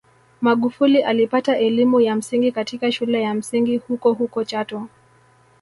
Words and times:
Magufuli 0.41 1.03
alipata 1.03 1.57
elimu 1.57 1.99
ya 2.01 2.15
msingi 2.15 2.51
katika 2.51 2.91
shule 2.91 3.21
ya 3.21 3.33
msingi 3.33 3.77
hukohuko 3.77 4.43
Chato 4.43 4.87